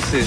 [0.00, 0.26] cordobeses.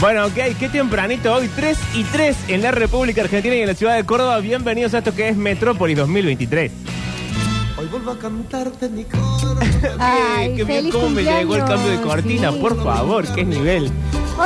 [0.00, 3.74] Bueno, ok, qué tempranito hoy, 3 y 3 en la República Argentina y en la
[3.74, 4.38] ciudad de Córdoba.
[4.40, 6.72] Bienvenidos a esto que es Metrópolis 2023.
[7.78, 9.58] Hoy vuelvo a cantarte mi coro.
[9.98, 12.58] Ay, qué bien feliz cómo me llegó el cambio de cumpleaños, cortina, sí.
[12.58, 13.92] por favor, qué nivel.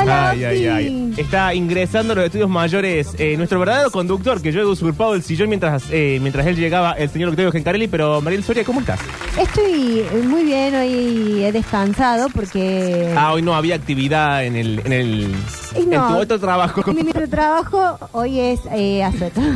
[0.02, 1.14] Hola, ay, ay.
[1.16, 5.22] Está ingresando a los estudios mayores eh, nuestro verdadero conductor, que yo he usurpado el
[5.22, 7.88] sillón mientras, eh, mientras él llegaba, el señor Octavio Gencarelli.
[7.88, 9.00] Pero, Mariel Soria, ¿cómo estás?
[9.38, 14.92] Estoy muy bien, hoy he descansado porque Ah, hoy no había actividad en el, en
[14.92, 15.34] el,
[15.74, 16.08] en no.
[16.08, 16.82] tu otro trabajo.
[16.92, 19.40] mi otro trabajo hoy es eh, asueto.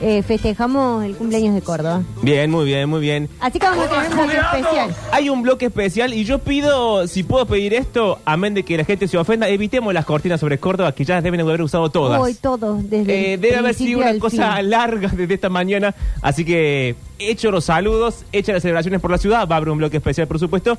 [0.00, 2.02] Eh, festejamos el cumpleaños de Córdoba.
[2.22, 3.28] Bien, muy bien, muy bien.
[3.40, 4.96] Así que vamos a tener un bloque especial.
[5.12, 8.84] Hay un bloque especial y yo pido, si puedo pedir esto, amén de que la
[8.84, 12.20] gente se ofenda, evitemos las cortinas sobre Córdoba que ya deben haber usado todas.
[12.20, 14.70] Hoy todos, desde Eh, el debe haber sido una cosa fin.
[14.70, 19.48] larga desde esta mañana, así que hecho los saludos, hechas las celebraciones por la ciudad,
[19.48, 20.76] va a haber un bloque especial por supuesto,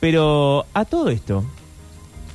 [0.00, 1.44] pero a todo esto,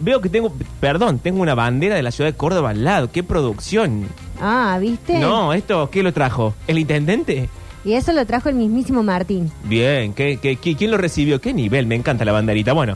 [0.02, 3.24] veo que tengo, perdón, tengo una bandera de la ciudad de Córdoba al lado, qué
[3.24, 4.08] producción.
[4.42, 5.20] Ah, ¿viste?
[5.20, 6.54] No, esto, ¿qué lo trajo?
[6.68, 7.50] ¿El intendente?
[7.86, 9.52] Y eso lo trajo el mismísimo Martín.
[9.64, 11.42] Bien, ¿qué, qué, qué- quién lo recibió?
[11.42, 11.88] ¿Qué nivel?
[11.88, 12.74] Me encanta la banderita.
[12.74, 12.96] Bueno,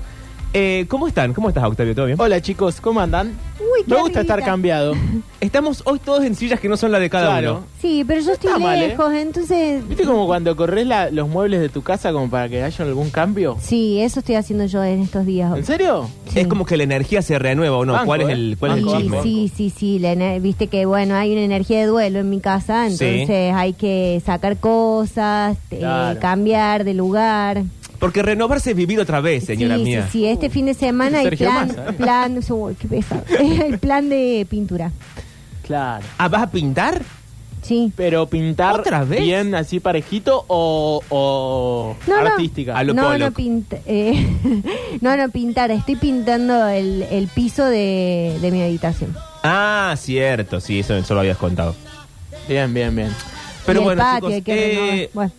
[0.57, 1.33] eh, ¿cómo están?
[1.33, 1.93] ¿Cómo estás, Octavio?
[1.93, 2.17] ¿Todo bien?
[2.19, 3.37] Hola chicos, ¿cómo andan?
[3.59, 4.51] Uy, qué Me gusta estar arribita.
[4.51, 4.93] cambiado.
[5.41, 7.51] Estamos hoy todos en sillas que no son las de cada Claro.
[7.57, 7.65] uno.
[7.81, 8.87] Sí, pero yo estoy está mal, ¿eh?
[8.87, 9.85] lejos, entonces...
[9.85, 13.09] ¿Viste como cuando corres la- los muebles de tu casa como para que haya algún
[13.09, 13.57] cambio?
[13.61, 15.55] Sí, eso estoy haciendo yo en estos días.
[15.57, 16.07] ¿En serio?
[16.31, 16.39] Sí.
[16.39, 17.91] Es como que la energía se renueva o no.
[17.91, 18.31] Banco, ¿Cuál es ¿eh?
[18.31, 19.17] el, cuál es el Banco, chisme?
[19.17, 19.23] banco.
[19.23, 22.39] Sí, sí, sí, la ener- viste que bueno, hay una energía de duelo en mi
[22.39, 23.03] casa, Sí.
[23.05, 26.19] entonces hay que sacar cosas, eh, Claro.
[26.21, 27.63] cambiar de lugar.
[27.99, 30.03] Porque renovarse es vivir otra vez, señora sí, mía.
[30.11, 31.93] sí, sí, este fin de semana hay Sergio plan, Massa, ¿eh?
[31.93, 33.23] plan, uy, qué pesado.
[33.39, 34.91] el plan de pintura.
[35.63, 36.05] Claro.
[36.17, 37.01] Ah, ¿vas a pintar?
[37.63, 37.91] Sí.
[37.95, 39.21] Pero pintar ¿Otra vez?
[39.21, 42.27] bien así parejito o, o No, no.
[42.27, 42.77] artística.
[42.77, 44.23] A lo no, no, pinta, eh,
[45.01, 49.15] no, no pintar, estoy pintando el, el piso de, de mi habitación.
[49.41, 50.59] Ah, cierto.
[50.59, 51.75] Sí, eso, eso lo habías contado.
[52.47, 53.09] Bien, bien, bien.
[53.65, 55.09] Pero Y el bueno, patio, chicos, hay que eh, renovar.
[55.13, 55.31] Bueno,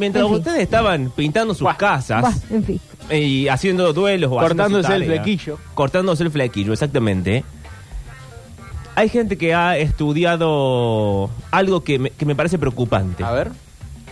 [0.00, 0.38] mientras en fin.
[0.38, 2.80] ustedes estaban pintando sus Buah, casas bueno, en fin.
[3.16, 5.58] y haciendo duelos o haciendo Cortándose su el tarea, flequillo.
[5.74, 7.44] Cortándose el flequillo, exactamente.
[8.96, 13.22] Hay gente que ha estudiado algo que me, que me parece preocupante.
[13.22, 13.50] A ver.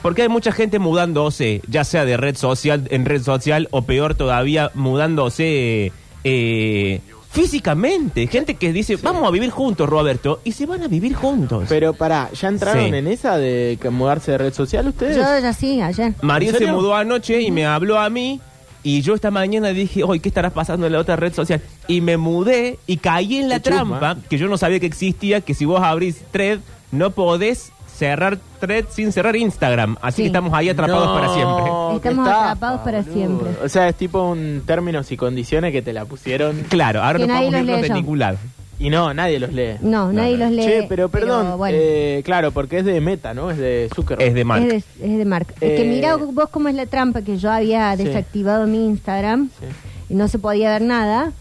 [0.02, 4.14] Porque hay mucha gente mudándose, ya sea de red social en red social o peor
[4.14, 8.26] todavía, mudándose eh, físicamente.
[8.26, 11.64] Gente que dice, vamos a vivir juntos, Roberto, y se van a vivir juntos.
[11.68, 12.94] Pero pará, ¿ya entraron Sí.
[12.94, 15.16] en esa de que mudarse de red social ustedes?
[15.16, 16.14] Yo ya sí, ayer.
[16.22, 18.40] ¿En se mudó anoche y me habló a mí.
[18.84, 21.60] Y yo esta mañana dije, hoy ¿qué estará pasando en la otra red social?
[21.88, 23.98] Y me mudé y caí en la Qué chusma.
[23.98, 26.60] trampa, que yo no sabía que existía, que si vos abrís thread,
[26.92, 29.96] no podés cerrar thread sin cerrar Instagram.
[30.00, 30.22] Así Sí.
[30.22, 31.64] que estamos ahí atrapados No, para siempre.
[31.64, 33.14] qué Estamos estafa, atrapados para boludo.
[33.14, 33.48] siempre.
[33.64, 37.26] O sea, es tipo un términos y condiciones que te la pusieron Claro, ahora Que
[37.26, 37.94] no nadie podemos los irnos de leyó.
[37.94, 38.38] ningún lado.
[38.80, 39.74] y no, nadie los lee.
[39.80, 40.44] No, nadie no.
[40.44, 40.62] los lee.
[40.62, 41.76] Che, pero perdón, bueno.
[41.80, 43.50] eh, claro, porque es de Meta, ¿no?
[43.50, 44.28] Es de Zuckerberg.
[44.28, 44.62] Es de Mark.
[44.62, 44.68] Es
[45.00, 45.48] de, es de Mark.
[45.54, 48.04] Es que Eh, mira vos cómo es la trampa que yo había Sí.
[48.04, 49.66] desactivado mi Instagram Sí.
[50.10, 51.32] y no se podía ver nada.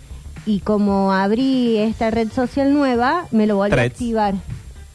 [0.47, 3.91] Y como abrí esta red social nueva, me lo volví a Threads.
[3.93, 4.33] activar.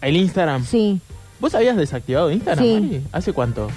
[0.00, 0.64] El Instagram.
[0.64, 1.00] Sí,
[1.42, 2.64] ¿Vos habías desactivado Instagram?
[2.64, 2.74] Sí.
[2.80, 3.02] Mari?
[3.10, 3.68] ¿Hace cuánto?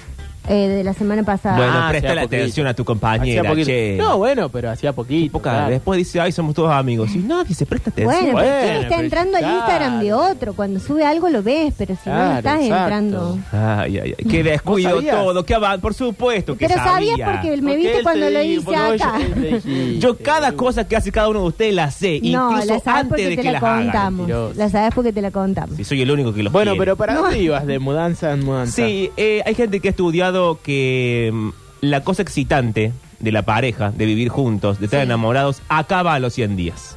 [0.48, 1.56] Eh, de la semana pasada.
[1.56, 2.42] Bueno, Ah, presta hacía la poquito.
[2.42, 3.66] atención a tu Hacía compañera, poquito.
[3.66, 3.96] che.
[3.98, 5.32] No, bueno, pero hacía poquito.
[5.32, 5.70] Poca- claro.
[5.70, 7.14] Después dice, ay, somos todos amigos.
[7.14, 8.20] Y nadie se presta atención.
[8.22, 9.56] bueno, pero Bueno, ¿quién está pero entrando al claro.
[9.58, 10.54] Instagram de otro?
[10.54, 12.82] Cuando sube algo lo ves, pero si no, estás exacto.
[12.82, 13.38] entrando.
[13.52, 14.24] Ay, ay, ay.
[14.30, 15.44] Qué descuido todo.
[15.44, 17.12] Qué avan- Por supuesto que Pero sabía.
[17.16, 19.18] sabías porque me Porque viste cuando lo dijo, hice porque vos acá.
[19.18, 20.56] ya le dijiste, Yo cada boludo.
[20.64, 23.22] cosa que hace cada uno de ustedes la sé, No, incluso la sabes antes porque
[23.28, 23.82] de te que la las hagan.
[23.84, 24.18] contamos.
[24.18, 24.54] mentiroso.
[24.58, 25.76] La sabes porque te la contamos.
[25.76, 26.80] Si soy el único que los Bueno, quiere.
[26.80, 27.66] pero ¿para dónde ibas?
[27.66, 28.72] De mudanza en mudanza.
[28.76, 31.48] Sí, eh, hay gente que ha estudiado que mm,
[31.82, 35.04] la cosa excitante de la pareja, de vivir juntos, de estar Sí.
[35.04, 36.96] enamorados, acaba a los 100 días.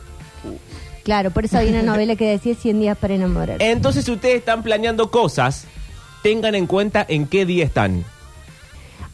[1.04, 3.62] Claro, por eso hay una novela que decía 100 días para enamorar.
[3.62, 5.66] Entonces, si ustedes están planeando cosas,
[6.24, 8.04] tengan en cuenta en qué día están.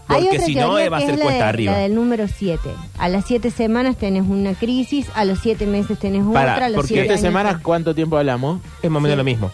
[0.07, 1.49] Hay Porque otra si no, teoría eh, va a que ser es la cuesta de-
[1.49, 1.71] arriba.
[1.73, 2.69] La del número 7.
[2.99, 6.69] A las 7 semanas tenés una crisis, a los 7 meses tenés Para, otra, a
[6.69, 8.61] los porque 7 ¿Siete años semanas cuánto tiempo hablamos?
[8.83, 9.17] Es más o menos Sí.
[9.17, 9.51] lo mismo.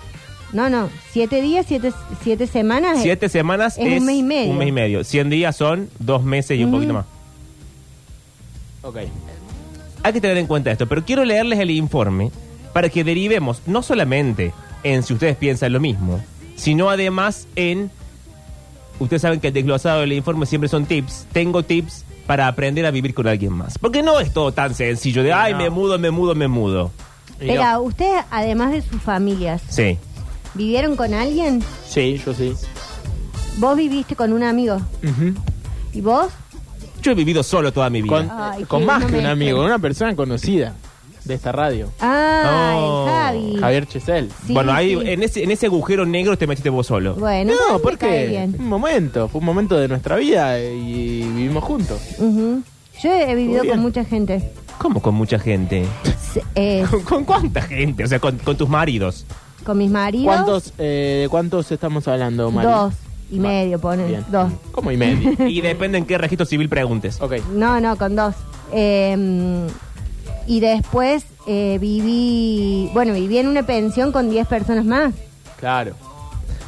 [0.53, 1.91] No, no, 7 días, 7
[2.23, 2.97] siete semanas.
[2.97, 4.51] es- Siete semanas es un mes y medio.
[4.51, 5.03] Un mes y medio.
[5.03, 6.77] 100 días son dos meses y un Ujú.
[6.77, 7.05] poquito más.
[8.83, 8.97] Ok.
[10.03, 12.31] Hay que tener en cuenta esto, pero quiero leerles el informe
[12.73, 14.51] para que derivemos no solamente
[14.83, 16.19] en si ustedes piensan lo mismo,
[16.55, 17.91] sino además en...
[18.99, 21.25] Ustedes saben que el desglosado del informe siempre son tips.
[21.31, 23.77] Tengo tips para aprender a vivir con alguien más.
[23.77, 25.59] Porque no es todo tan sencillo de, ay, No.
[25.59, 26.91] me mudo, me mudo, me mudo.
[27.39, 27.81] Espera, no.
[27.81, 29.97] ustedes, además de sus familias, Sí.
[30.53, 31.63] ¿Vivieron con alguien?
[31.87, 32.53] Sí, yo sí.
[33.57, 34.75] Vos viviste con un amigo.
[34.75, 35.33] Ujú.
[35.93, 36.27] ¿Y vos?
[37.01, 38.15] Yo he vivido solo toda mi vida.
[38.15, 39.29] Con, Ay, con qué más que un momento.
[39.31, 40.75] amigo, con una persona conocida
[41.25, 41.91] de esta radio.
[41.99, 43.05] Ah, Oh.
[43.05, 43.55] el Javi.
[43.59, 44.29] Javier Chesel.
[44.47, 45.07] Sí, bueno, ahí sí.
[45.09, 47.15] en ese, en ese agujero negro te metiste vos solo.
[47.15, 48.55] Bueno, No, me cae porque bien.
[48.59, 51.99] un momento, fue un momento de nuestra vida y vivimos juntos.
[52.17, 52.61] Ujú.
[53.03, 53.73] Yo he vivido bien.
[53.75, 54.51] con mucha gente.
[54.77, 55.85] ¿Cómo con mucha gente?
[56.33, 58.03] Se- eh, ¿Con, con cuánta gente?
[58.03, 59.25] O sea, con, con tus maridos.
[59.63, 60.25] Con mis maridos.
[60.35, 62.67] ¿Cuántos, eh, ¿De cuántos estamos hablando, Mari?
[62.67, 62.93] Dos
[63.31, 64.07] y medio, ponen.
[64.07, 64.25] Bien.
[64.29, 64.51] Dos.
[64.71, 65.31] ¿Cómo y medio?
[65.47, 67.19] Y depende en qué registro civil preguntes.
[67.21, 67.35] ok.
[67.53, 68.35] No, no, con dos.
[68.73, 69.67] Eh,
[70.47, 75.13] y después eh, viví, bueno, viví en una pensión con 10 personas más.
[75.59, 75.95] Claro.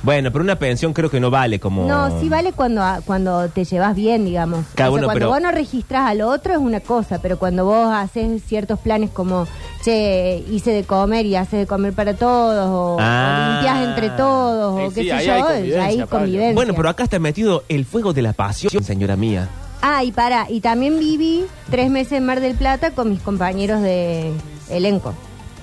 [0.04, 1.88] Bueno, pero una pensión creo que no vale como...
[1.88, 4.66] No, sí vale cuando, cuando te llevas bien, digamos.
[4.76, 7.40] Claro, O sea, bueno, cuando pero- vos no registras al otro es una cosa, pero
[7.40, 9.48] cuando vos haces ciertos planes como,
[9.82, 13.46] che, hice de comer y haces de comer para todos, o, Ah.
[13.48, 16.10] o limpias entre todos, o qué sí, sé ahí yo, hay ya convivencia, hay Pablo.
[16.10, 16.54] convivencia.
[16.56, 19.48] Bueno, pero acá está metido el fuego de la pasión, señora mía.
[19.82, 23.82] Ah, y para, y también viví tres meses en Mar del Plata con mis compañeros
[23.82, 24.32] de
[24.70, 25.14] elenco.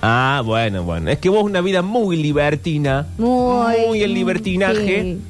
[0.02, 1.10] Ah, bueno, bueno.
[1.10, 3.06] Es que vos una vida muy libertina.
[3.18, 5.02] Muy, el libertinaje.
[5.02, 5.20] sí.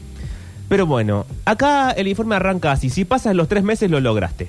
[0.69, 2.91] Pero bueno, acá el informe arranca así.
[2.91, 4.47] Si pasas los tres meses, lo lograste.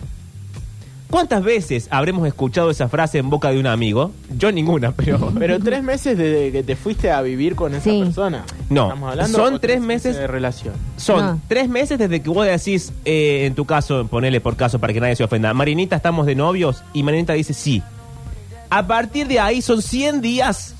[1.09, 4.12] ¿Cuántas veces habremos escuchado esa frase en boca de un amigo?
[4.38, 5.33] Yo ninguna, pero...
[5.39, 8.00] Pero tres meses desde que te fuiste a vivir con esa Sí.
[8.03, 8.45] persona.
[8.69, 10.73] No, ¿Estamos hablando son o tres meses- de relación.
[10.95, 11.39] Son No.
[11.50, 15.01] tres meses desde que vos decís, eh, en tu caso, ponele por caso para que
[15.01, 17.81] nadie se ofenda, Marinita, estamos de novios, y Marinita dice sí.
[18.71, 20.73] A partir de ahí son 100 días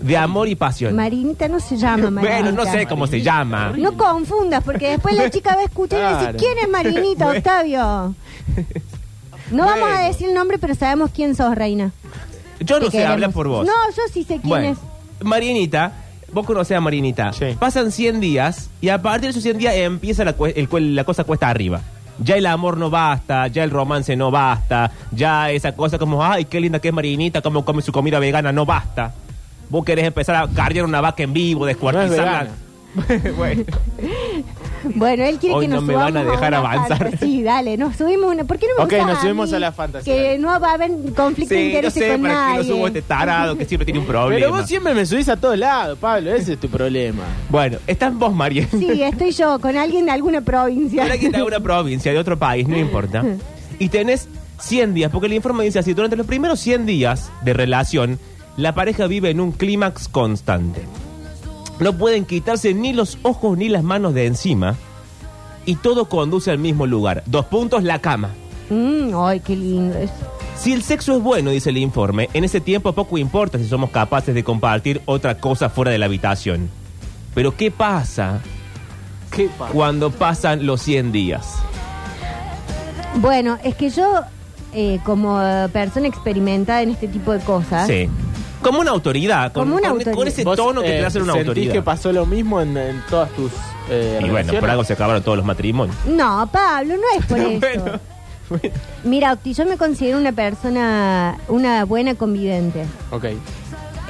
[0.00, 0.94] de amor y pasión.
[0.94, 2.42] Marinita no se llama Marinita.
[2.42, 3.72] bueno, no sé cómo se llama.
[3.76, 6.38] No confundas, porque después la chica va a escuchar y va a decir, Claro.
[6.38, 7.38] ¿quién es Marinita, Bueno.
[7.38, 8.14] Octavio?
[9.50, 11.90] No vamos a decir el nombre, pero sabemos quién sos, reina.
[12.60, 13.14] Yo no sé, queremos.
[13.14, 13.66] habla por vos.
[13.66, 14.78] No, yo sí sé quién Bueno, es.
[15.24, 15.92] Marinita,
[16.32, 17.32] vos conocés a Marinita.
[17.32, 17.56] Sí.
[17.58, 20.94] Pasan 100 días y a partir de esos 100 días empieza la, cue- el cue-
[20.94, 21.80] la cosa cuesta arriba.
[22.18, 26.46] Ya el amor no basta, ya el romance no basta, ya esa cosa como, ay,
[26.46, 29.14] qué linda que es Marinita, cómo come su comida vegana, no basta.
[29.70, 32.50] Vos querés empezar a cargar una vaca en vivo, descuartizarla.
[33.36, 33.64] bueno,
[34.94, 36.98] Bueno, él quiere Hoy que nos no me subamos van a dejar una avanzar.
[36.98, 37.18] fantasía.
[37.28, 38.44] Sí, dale, nos subimos una.
[38.44, 39.56] ¿Por qué no me Ok, nos a subimos mí?
[39.56, 40.14] a la fantasía.
[40.14, 42.64] Que no va a haber conflicto de sí, no intereses sé con para nadie.
[42.68, 44.40] subo este tarado que siempre tiene un problema.
[44.40, 46.34] Pero vos siempre me subís a todos lados, Pablo.
[46.34, 47.22] Ese es tu problema.
[47.48, 48.66] Bueno, estás vos, María.
[48.70, 51.02] Sí, estoy yo, con alguien de alguna provincia.
[51.02, 53.24] Con alguien de una provincia, de otro país, no importa.
[53.78, 54.28] Y tenés
[54.60, 58.18] 100 días, porque el informe dice así, durante los primeros 100 días de relación,
[58.56, 60.82] la pareja vive en un clímax constante.
[61.80, 64.74] No pueden quitarse ni los ojos ni las manos de encima
[65.64, 67.22] y todo conduce al mismo lugar.
[67.26, 68.30] Dos puntos, la cama.
[68.70, 69.96] Mm, ay, qué lindo.
[69.98, 70.10] es.
[70.56, 73.90] Si el sexo es bueno, dice el informe, en ese tiempo poco importa si somos
[73.90, 76.68] capaces de compartir otra cosa fuera de la habitación.
[77.34, 78.40] Pero ¿qué pasa
[79.30, 79.72] ¿Qué pasa?
[79.72, 81.54] cuando pasan los 100 días?
[83.20, 84.20] Bueno, es que yo,
[84.74, 85.40] eh, como
[85.72, 88.08] persona experimentada en este tipo de cosas, Sí.
[88.62, 90.14] Como una autoridad, con, Como una con- autoridad.
[90.16, 91.72] con ese ¿Vos, tono que eh, te hace una sentís autoridad.
[91.74, 93.52] que pasó lo mismo en, en todas tus
[93.90, 94.60] eh, y bueno, relaciones?
[94.60, 95.96] por algo se acabaron todos los matrimonios.
[96.06, 97.58] No, Pablo, no es por eso.
[97.60, 98.00] Bueno,
[98.50, 98.74] bueno.
[99.04, 102.84] Mira, Octi, yo me considero una persona, una buena convivente.
[103.10, 103.26] Ok.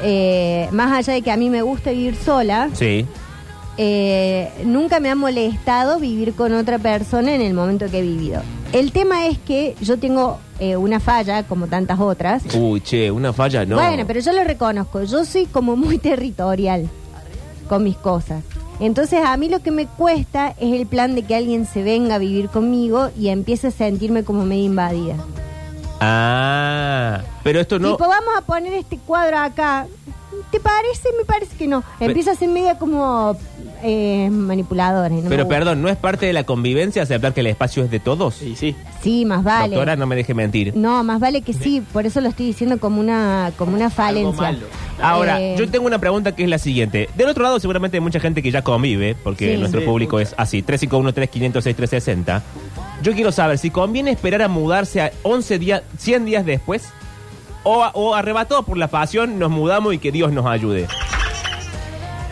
[0.02, 3.04] Eh, más allá de que a mí me gusta vivir sola, Sí.
[3.76, 8.42] eh, nunca me ha molestado vivir con otra persona en el momento que he vivido.
[8.72, 12.42] El tema es que yo tengo eh, una falla, como tantas otras.
[12.54, 13.76] Uy, che, una falla no.
[13.76, 15.02] Bueno, pero yo lo reconozco.
[15.04, 16.88] Yo soy como muy territorial
[17.68, 18.42] con mis cosas.
[18.80, 22.16] Entonces a mí lo que me cuesta es el plan de que alguien se venga
[22.16, 25.16] a vivir conmigo y empiece a sentirme como medio invadida.
[26.00, 27.92] Ah, pero esto no.
[27.92, 29.86] Tipo, vamos a poner este cuadro acá.
[30.52, 31.08] ¿Te parece?
[31.18, 31.82] Me parece que no.
[31.98, 33.36] Empieza a ser media como
[33.82, 35.08] eh, manipuladora.
[35.14, 35.56] y no me pero gusta.
[35.58, 38.42] perdón, ¿no es parte de la convivencia aceptar que el espacio es de todos?
[38.42, 38.74] Y sí.
[39.02, 39.74] Sí, más vale.
[39.74, 40.74] Doctora, no me deje mentir.
[40.76, 41.82] No, más vale que sí.
[41.92, 44.40] Por eso lo estoy diciendo como una, como una falencia.
[44.42, 44.66] malo.
[45.00, 47.08] Ahora, Eh, yo tengo una pregunta que es la siguiente.
[47.16, 49.58] Del otro lado, seguramente hay mucha gente que ya convive, porque Sí.
[49.58, 50.28] nuestro Sí, público mucha.
[50.30, 52.42] es así: 351-3506-360.
[53.02, 56.88] Yo quiero saber si conviene esperar a mudarse a 11 días, 100 días después,
[57.62, 60.86] o, o arrebatado por la pasión, nos mudamos y que Dios nos ayude.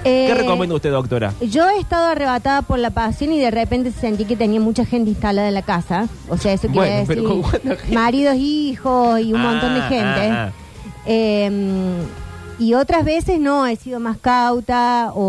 [0.07, 1.33] ¿Qué eh, recomienda usted, doctora?
[1.41, 5.11] Yo he estado arrebatada por la pasión y de repente sentí que tenía mucha gente
[5.11, 6.09] instalada en la casa.
[6.29, 7.31] O sea, eso quiere Bueno,
[7.75, 10.21] decir maridos, hijos y un montón de Ah, gente.
[10.31, 10.53] ah, ah.
[11.07, 11.51] Eh,
[12.59, 15.21] y otras veces no, he sido más cauta o,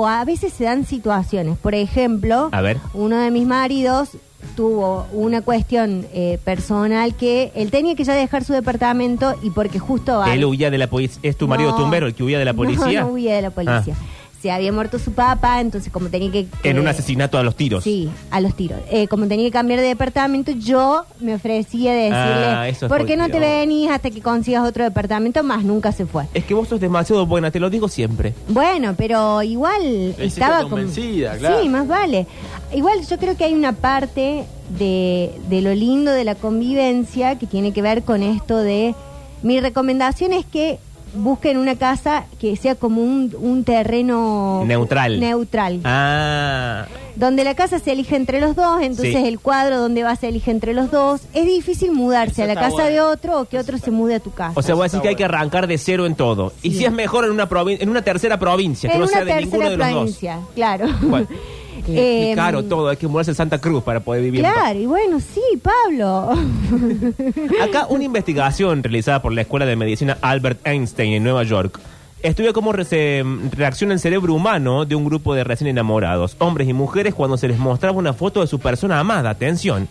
[0.00, 1.56] o a veces se dan situaciones.
[1.58, 2.78] Por ejemplo, A ver.
[2.94, 4.10] uno de mis maridos
[4.56, 9.78] tuvo una cuestión eh, personal que él tenía que ya dejar su departamento y porque
[9.78, 10.24] justo...
[10.24, 11.20] Él huía de la policía.
[11.22, 11.76] ¿Es tu marido No.
[11.76, 13.00] tumbero el que huía de la policía?
[13.02, 13.94] No, no huía de la policía.
[14.42, 16.46] Se había muerto su papá, entonces como tenía que...
[16.64, 17.84] En eh, un asesinato a los tiros.
[17.84, 18.80] Sí, a los tiros.
[18.90, 22.24] Eh, como tenía que cambiar de departamento, yo me ofrecía de Ah,
[22.64, 25.44] decirle, eso es ¿por qué no te venís hasta que consigas otro departamento?
[25.44, 26.24] Más nunca se fue.
[26.34, 28.34] Es que vos sos demasiado buena, te lo digo siempre.
[28.48, 31.62] Bueno, pero igual estaba como- convencida, claro.
[31.62, 32.26] Sí, más vale.
[32.74, 34.44] Igual yo creo que hay una parte
[34.78, 38.94] de, de lo lindo de la convivencia que tiene que ver con esto de...
[39.42, 40.78] Mi recomendación es que
[41.14, 44.62] busquen una casa que sea como un, un terreno...
[44.66, 45.20] Neutral.
[45.20, 45.80] Neutral.
[45.84, 46.86] Ah.
[47.16, 49.26] Donde la casa se elige entre los dos, entonces Sí.
[49.28, 51.20] el cuadro donde va se elige entre los dos.
[51.34, 54.20] Es difícil mudarse Eso a la casa de otro o que otro se mude a
[54.20, 54.52] tu casa.
[54.56, 56.52] O sea, voy a decir que hay que arrancar de cero en todo.
[56.62, 59.24] Y si es mejor en una en una tercera provincia, que en no una sea
[59.24, 59.96] de ninguno tercera de los dos.
[59.96, 60.86] provincia, claro.
[61.02, 61.26] Bueno,
[61.86, 64.44] Qué Em, caro todo, hay que mudarse en Santa Cruz para poder vivir.
[64.44, 64.52] en.
[64.52, 66.30] Claro, y bueno, sí, Pablo.
[67.62, 71.78] Acá una investigación realizada por la Escuela de Medicina Albert Einstein en Nueva York
[72.22, 76.36] estudia cómo re- se, mm, reacciona el cerebro humano de un grupo de recién enamorados,
[76.38, 79.30] hombres y mujeres, cuando se les mostraba una foto de su persona amada.
[79.30, 79.88] Atención.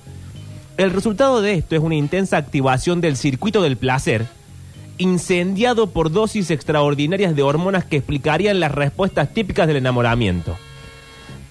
[0.78, 4.26] El resultado de esto es una intensa activación del circuito del placer,
[4.98, 10.56] incendiado por dosis extraordinarias de hormonas que explicarían las respuestas típicas del enamoramiento.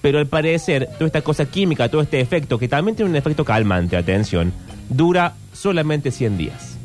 [0.01, 3.45] Pero al parecer, toda esta cosa química, todo este efecto, que también tiene un efecto
[3.45, 4.51] calmante, atención,
[4.89, 6.77] dura solamente 100 días.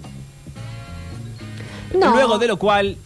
[1.98, 2.14] No.
[2.14, 2.96] Luego de lo cual,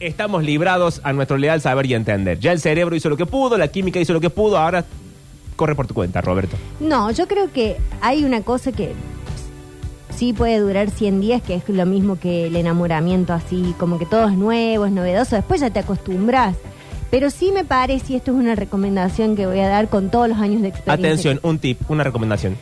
[0.00, 2.38] estamos librados a nuestro leal saber y entender.
[2.38, 4.84] Ya el cerebro hizo lo que pudo, la química hizo lo que pudo, ahora
[5.56, 6.56] corre por tu cuenta, Roberto.
[6.80, 8.92] No, yo creo que hay una cosa que
[10.14, 14.06] sí puede durar 100 días, que es lo mismo que el enamoramiento, así como que
[14.06, 16.56] todo es nuevo, es novedoso, después ya te acostumbras.
[17.10, 20.28] Pero sí me parece, y esto es una recomendación que voy a dar con todos
[20.28, 21.08] los años de experiencia.
[21.08, 22.56] Atención, un tip, una recomendación.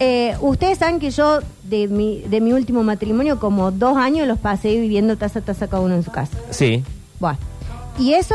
[0.00, 4.38] Eh, ustedes saben que yo, de mi, de mi último matrimonio, como dos años los
[4.38, 6.36] pasé viviendo taza a taza cada uno en su casa.
[6.50, 6.82] Sí.
[7.20, 7.38] Bueno,
[7.98, 8.34] y eso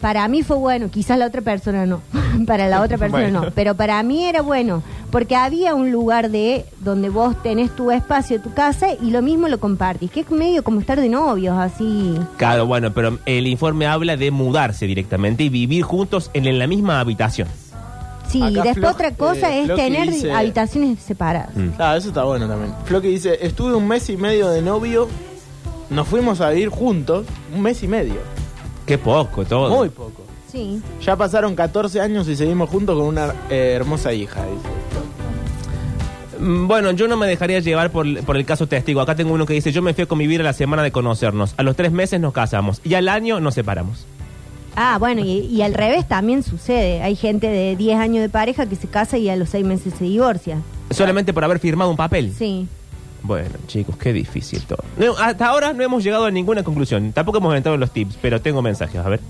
[0.00, 2.00] para mí fue bueno, quizás la otra persona no,
[2.46, 3.42] para la otra persona Bueno.
[3.44, 7.90] no, pero para mí era bueno, porque había un lugar de donde vos tenés tu
[7.90, 11.56] espacio, tu casa, y lo mismo lo compartís, que es medio como estar de novios,
[11.58, 12.14] así.
[12.36, 16.66] Claro, bueno, pero el informe habla de mudarse directamente y vivir juntos en, en la
[16.66, 17.48] misma habitación.
[18.28, 21.50] Sí, Acá después Flo- otra cosa eh, es tener dice- habitaciones separadas.
[21.56, 21.70] Mm.
[21.70, 22.72] Claro, eso está bueno también.
[22.84, 25.08] Flo que dice, estuve un mes y medio de novio,
[25.90, 28.14] nos fuimos a vivir juntos, un mes y medio.
[28.90, 29.70] Qué poco todo.
[29.76, 30.22] Muy poco.
[30.50, 30.82] Sí.
[31.00, 34.68] Ya pasaron 14 años y seguimos juntos con una eh, hermosa hija, dice.
[36.44, 39.00] Mm, Bueno, yo no me dejaría llevar por, por el caso testigo.
[39.00, 41.54] Acá tengo uno que dice, yo me fui a convivir a la semana de conocernos.
[41.56, 44.06] A los tres meses nos casamos y al año nos separamos.
[44.74, 47.00] Ah, bueno, y, y al revés también sucede.
[47.04, 49.94] Hay gente de 10 años de pareja que se casa y a los 6 meses
[49.96, 50.58] se divorcia.
[50.90, 52.34] Solamente por haber firmado un papel.
[52.36, 52.66] Sí.
[53.22, 54.82] Bueno, chicos, qué difícil todo.
[54.96, 57.12] No, hasta ahora no hemos llegado a ninguna conclusión.
[57.12, 59.20] Tampoco hemos entrado en los tips, pero tengo mensajes, a ver.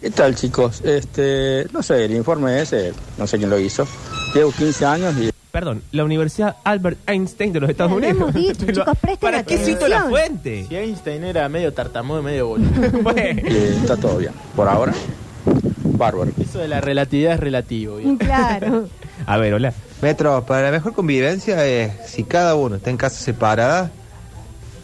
[0.00, 0.80] ¿Qué tal chicos?
[0.82, 3.86] Este, no sé, el informe ese, no sé quién lo hizo.
[4.34, 8.16] Llevo 15 años y Perdón, la Universidad Albert Einstein de los Estados Lo Unidos.
[8.16, 10.64] hemos dicho, Pero, chicos, presten ¿Para qué cito la fuente?
[10.68, 12.70] Si Einstein era medio tartamudo y medio boludo.
[13.02, 13.42] Bueno.
[13.44, 14.32] eh, está todo bien.
[14.54, 14.94] Por ahora,
[15.82, 16.30] bárbaro.
[16.40, 17.96] Eso de la relatividad es relativo.
[17.96, 18.16] ¿bien?
[18.16, 18.88] Claro.
[19.26, 19.74] A ver, hola.
[20.02, 23.90] Metro, para la mejor convivencia es si cada uno está en casas separadas,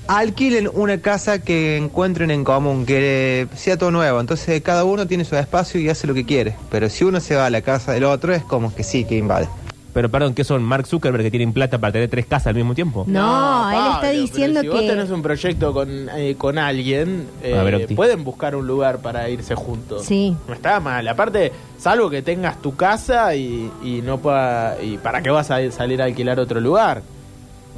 [0.09, 4.21] alquilen una casa que encuentren en común, que sea todo nuevo.
[4.21, 6.55] Entonces cada uno tiene su espacio y hace lo que quiere.
[6.71, 9.17] Pero si uno se va a la casa del otro es como que sí, que
[9.17, 9.49] invade.
[9.97, 12.75] Pero perdón, ¿qué son Mark Zuckerberg que tienen plata para tener tres casas al mismo
[12.75, 13.05] tiempo?
[13.09, 16.59] No, él está Pablo, diciendo pero si que- vos tenés un proyecto con, eh, con
[16.59, 17.95] alguien, eh, A ver, Octi.
[17.95, 20.05] pueden buscar un lugar para irse juntos.
[20.05, 20.37] Sí.
[20.47, 21.09] No está mal.
[21.09, 24.77] Aparte, salvo que tengas tu casa y, y no pueda...
[24.83, 27.01] ¿Y para qué vas a salir a alquilar otro lugar?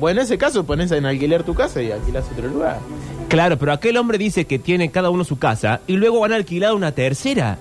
[0.00, 2.78] Bueno, en ese caso pones en alquiler tu casa y alquilas otro lugar.
[3.28, 6.34] Claro, pero aquel hombre dice que tiene cada uno su casa y luego van a
[6.34, 7.58] alquilar una tercera.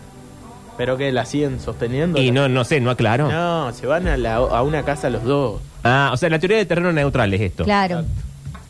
[0.78, 2.22] Pero que la siguen sosteniendo.
[2.22, 3.32] Y no, no sé, no aclaró.
[3.32, 5.60] No, se van a, la- a una casa los dos.
[5.84, 7.64] Ah, o sea, la teoría de terreno neutral es esto.
[7.64, 8.04] Claro.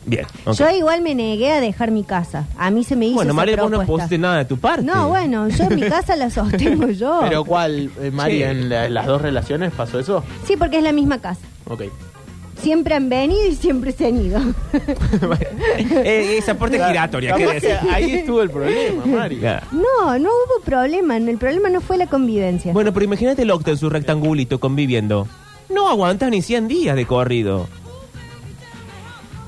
[0.06, 0.24] Bien.
[0.56, 2.46] Yo igual me negué a dejar mi casa.
[2.56, 4.82] A mí se me hizo Bueno, María, vos no pusiste nada de tu parte.
[4.82, 7.18] No, bueno, yo mi casa la sostengo yo.
[7.28, 8.42] Pero ¿cuál, eh, Mari, Sí.
[8.42, 10.24] en la- las dos relaciones pasó eso?
[10.46, 11.40] Sí, porque es la misma casa.
[11.68, 11.82] Ok.
[12.60, 14.40] Siempre han venido y siempre se han ido.
[15.78, 17.90] Eh, esa puerta es giratoria, ¿qué Capaz que decir?
[17.90, 19.40] ahí estuvo el problema, Mari.
[19.72, 21.16] No, no hubo problema.
[21.16, 22.72] El problema no fue la convivencia.
[22.72, 25.26] Bueno, pero imagínate el Octa en su rectangulito conviviendo.
[25.68, 27.68] No aguantas ni 100 días de corrido.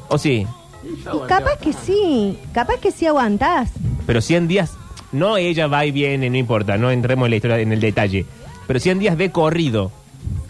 [0.09, 0.47] ¿O sí?
[0.85, 3.71] Y capaz que sí, capaz que sí aguantás.
[4.07, 4.73] Pero 100 días,
[5.13, 8.27] no ella va y viene, no importa, no entremos en la historia, en el detalle.
[8.67, 9.93] Pero 100 días de corrido.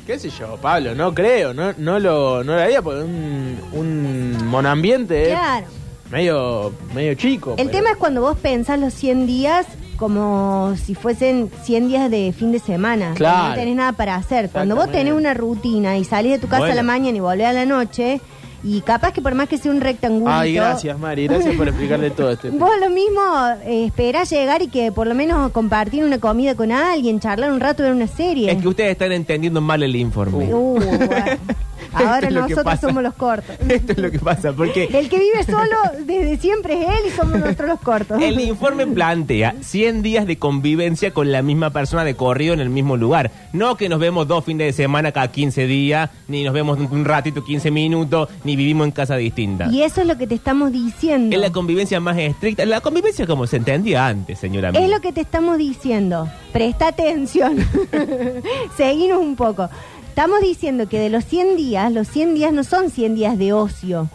[0.07, 0.95] ¿Qué sé yo, Pablo?
[0.95, 5.67] No creo, no, no lo no lo haría porque un, un monambiente es Claro.
[6.11, 7.51] medio, medio chico.
[7.59, 9.67] El pero- tema es cuando vos pensás los 100 días
[9.97, 13.13] como si fuesen 100 días de fin de semana.
[13.15, 13.51] Claro.
[13.51, 14.49] No tenés nada para hacer.
[14.51, 17.47] Cuando vos tenés una rutina y salís de tu casa a la mañana y volvés
[17.47, 18.21] a la noche,
[18.63, 20.33] y capaz que por más que sea un rectángulo.
[20.33, 21.27] Ay, gracias, Mari.
[21.27, 22.51] Gracias por explicarle todo este.
[22.51, 23.21] Vos lo mismo
[23.65, 27.61] eh, esperás llegar y que por lo menos compartir una comida con alguien, charlar un
[27.61, 28.51] rato, ver una serie.
[28.51, 30.53] Es que ustedes están entendiendo mal el informe.
[30.53, 31.39] Uh, bueno.
[31.93, 33.57] Ahora es nosotros somos los cortos.
[33.69, 37.11] Esto es lo que pasa, porque El que vive solo desde siempre es él y
[37.11, 38.23] somos nosotros los cortos.
[38.23, 42.71] el informe plantea 100 días de convivencia con la misma persona de corrido en el
[42.71, 43.31] mismo lugar.
[43.53, 47.05] No que nos vemos dos fines de semana cada 15 días, ni nos vemos un
[47.05, 49.69] ratito 15 minutos, ni vivimos en casa distinta.
[49.71, 51.35] Y eso es lo que te estamos diciendo.
[51.35, 52.65] Es la convivencia más estricta.
[52.65, 54.71] La convivencia como se entendía antes, señora.
[54.73, 54.81] mía.
[54.81, 56.29] Es lo que te estamos diciendo.
[56.53, 57.59] Presta atención.
[58.77, 59.69] Seguimos un poco.
[60.11, 63.53] Estamos diciendo que de los 100 días, los 100 días no son 100 días de
[63.53, 64.09] ocio.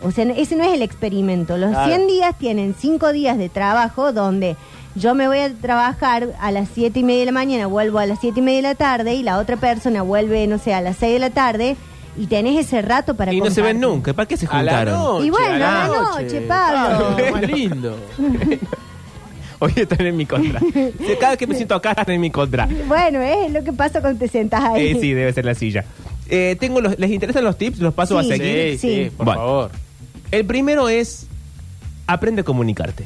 [0.00, 1.56] O sea, ese no es el experimento.
[1.56, 1.94] Los Claro.
[1.94, 4.56] 100 días tienen 5 días de trabajo donde
[4.94, 8.06] yo me voy a trabajar a las 7 y media de la mañana, vuelvo a
[8.06, 10.80] las 7 y media de la tarde y la otra persona vuelve, no sé, a
[10.80, 11.76] las 6 de la tarde
[12.16, 14.12] y tenés ese rato para Y no se ven nunca.
[14.14, 14.94] ¿Para qué se A la juntaron?
[14.94, 15.26] noche.
[15.26, 17.16] Y bueno, a la a la noche, Pablo.
[17.18, 17.96] Ah, más lindo.
[19.62, 20.58] Hoy están en mi contra.
[21.20, 22.68] Cada vez que me siento acá están en mi contra.
[22.88, 24.88] Bueno, es lo que pasa cuando te sentás ahí.
[24.88, 25.84] Eh, sí, debe ser la silla.
[26.28, 27.78] Eh, tengo los, ¿Les interesan los tips?
[27.78, 28.72] ¿Los paso a seguir?
[28.72, 29.10] Sí, sí, Sí.
[29.16, 29.40] por Bueno.
[29.40, 29.70] favor.
[30.32, 31.28] El primero es
[32.08, 33.04] aprende a comunicarte.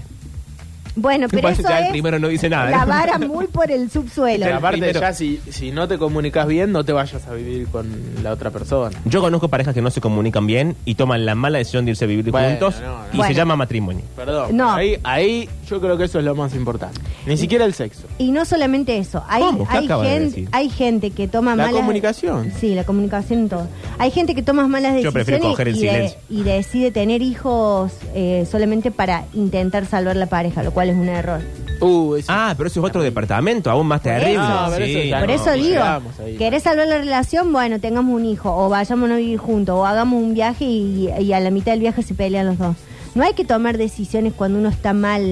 [0.97, 2.69] Bueno, pero eso ya el es primero no dice nada.
[2.69, 2.71] ¿eh?
[2.71, 4.45] la vara muy por el subsuelo.
[4.45, 5.01] Pero aparte, primero.
[5.01, 7.87] ya si, si no te comunicas bien, no te vayas a vivir con
[8.23, 8.97] la otra persona.
[9.05, 12.05] Yo conozco parejas que no se comunican bien y toman la mala decisión de irse
[12.05, 13.05] a vivir Bueno, juntos no, no.
[13.13, 13.27] y Bueno.
[13.29, 14.03] se llama matrimonio.
[14.17, 14.57] Perdón.
[14.57, 14.73] No.
[14.73, 17.01] Ahí, ahí yo creo que eso es lo más importante.
[17.27, 18.07] Ni siquiera el sexo.
[18.19, 19.69] Y no solamente eso, hay, ¿Cómo?
[19.69, 20.49] ¿Qué hay, acaba de gente, decir?
[20.53, 21.73] hay gente que toma La malas...
[21.81, 22.53] comunicación.
[22.59, 23.69] Sí, la comunicación en todo.
[23.99, 26.19] Hay gente que toma malas Yo prefiero decisiones coger en y, de- silencio.
[26.31, 31.09] y decide tener hijos eh, solamente para intentar salvar la pareja, lo cual es un
[31.09, 31.41] error.
[31.81, 34.37] Uh, eso- Ah, pero eso es otro departamento, aún más terrible.
[34.39, 34.93] Ah, pero Sí.
[34.97, 36.37] eso ya Por no, eso no digo, llegamos ahí.
[36.37, 37.53] ¿querés salvar la relación?
[37.53, 41.33] Bueno, tengamos un hijo, o vayámonos a vivir juntos, o hagamos un viaje y, y
[41.33, 42.77] a la mitad del viaje se pelean los dos.
[43.15, 45.23] No hay que tomar decisiones cuando uno está mal,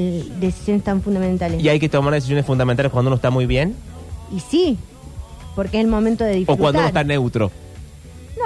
[0.40, 1.62] decisiones tan fundamentales.
[1.62, 3.74] Y hay que tomar decisiones fundamentales cuando uno está muy bien
[4.34, 4.78] Y sí,
[5.54, 6.60] porque es el momento de o disfrutar.
[6.60, 7.50] cuando uno está neutro.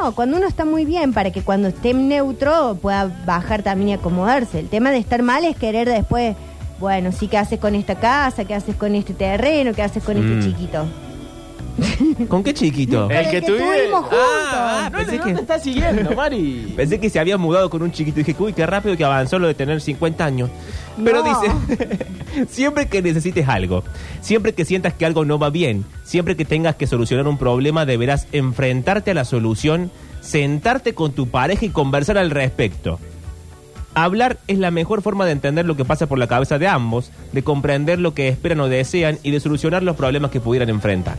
[0.01, 3.93] No, cuando uno está muy bien, para que cuando esté neutro pueda bajar también y
[3.95, 4.61] acomodarse.
[4.61, 6.37] El tema de estar mal es querer después,
[6.79, 8.45] bueno, sí, ¿qué haces con esta casa?
[8.45, 9.73] ¿Qué haces con este terreno?
[9.75, 10.39] ¿Qué haces con Mm.
[10.39, 10.87] este chiquito?
[12.29, 13.09] ¿Con qué chiquito?
[13.11, 14.19] El que tuvimos juntos.
[14.21, 16.73] Ah, No, pensé no que- te está siguiendo, Mari.
[16.77, 19.39] Pensé que se había mudado con un chiquito y dije, uy, qué rápido que avanzó
[19.39, 20.51] lo de tener 50 años.
[21.03, 21.41] Pero No.
[21.41, 21.87] dice,
[22.51, 23.85] siempre que necesites algo,
[24.21, 27.87] siempre que sientas que algo no va bien, siempre que tengas que solucionar un problema,
[27.87, 32.99] deberás enfrentarte a la solución, sentarte con tu pareja y conversar al respecto.
[34.05, 37.11] Hablar es la mejor forma de entender lo que pasa por la cabeza de ambos,
[37.33, 41.19] de comprender lo que esperan o desean y de solucionar los problemas que pudieran enfrentar.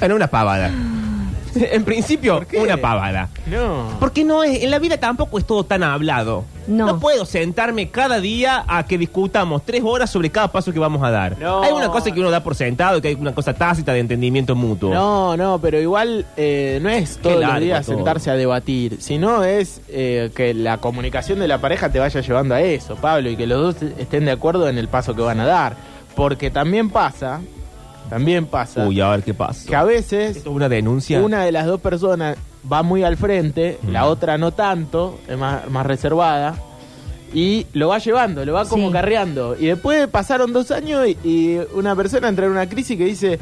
[0.00, 0.70] Era una pavada.
[1.54, 3.28] en principio, una pavada.
[3.46, 3.96] No.
[4.00, 6.44] Porque no es, en la vida tampoco es todo tan hablado.
[6.70, 6.98] No.
[7.00, 11.10] puedo sentarme cada día a que discutamos tres horas sobre cada paso que vamos a
[11.10, 11.38] dar.
[11.38, 11.62] No.
[11.62, 14.00] Hay una cosa que uno da por sentado y que hay una cosa tácita de
[14.00, 14.94] entendimiento mutuo.
[14.94, 17.96] No, no, pero igual eh, no es todos los largo días todo.
[17.96, 22.54] sentarse a debatir, sino es eh, que la comunicación de la pareja te vaya llevando
[22.54, 25.40] a eso, Pablo, y que los dos estén de acuerdo en el paso que van
[25.40, 25.76] a dar.
[26.14, 27.40] Porque también pasa,
[28.08, 29.68] también pasa, Uy, a ver qué pasa.
[29.68, 31.20] que a veces Esto es una denuncia.
[31.20, 32.36] una de las dos personas
[32.70, 33.90] va muy al frente, Mm.
[33.90, 36.54] la otra no tanto, es más, más reservada,
[37.32, 38.92] y lo va llevando, lo va como Sí.
[38.92, 39.56] carreando.
[39.58, 43.38] Y después pasaron dos años y, y una persona entra en una crisis que dice,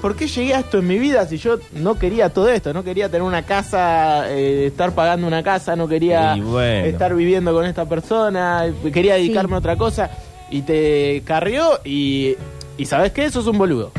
[0.00, 2.72] ¿por qué llegué a esto en mi vida si yo no quería todo esto?
[2.72, 6.86] No quería tener una casa, eh, estar pagando una casa, no quería bueno.
[6.86, 9.54] estar viviendo con esta persona, quería dedicarme Sí.
[9.54, 10.10] a otra cosa.
[10.50, 12.36] Y te carrió y,
[12.78, 13.24] y ¿sabes qué?
[13.24, 13.90] Eso es un boludo.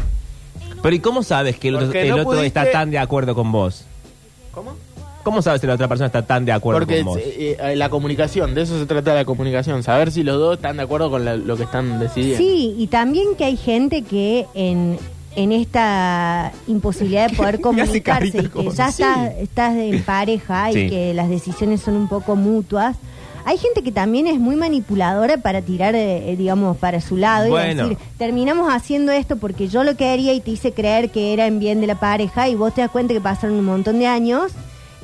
[0.82, 3.00] Pero ¿y cómo sabes que el otro, Porque el no otro pudiste- está tan de
[3.00, 3.86] acuerdo con vos?
[4.54, 4.72] ¿Cómo?
[5.24, 7.18] ¿Cómo sabes si la otra persona está tan de acuerdo Porque con vos?
[7.24, 10.76] eh, eh, la comunicación, de eso se trata la comunicación, saber si los dos están
[10.78, 12.38] de acuerdo con la- lo que están decidiendo.
[12.40, 14.98] Sí, y también que hay gente que en,
[15.38, 19.02] en esta imposibilidad de poder comunicarse y que ya sí.
[19.04, 20.90] estás, estás en pareja y Sí.
[20.90, 22.98] que las decisiones son un poco mutuas,
[23.46, 27.50] hay gente que también es muy manipuladora para tirar, eh, eh, digamos, para su lado
[27.50, 27.86] Bueno.
[27.86, 31.48] y decir, terminamos haciendo esto porque yo lo quería y te hice creer que era
[31.48, 34.08] en bien de la pareja y vos te das cuenta que pasaron un montón de
[34.08, 34.52] años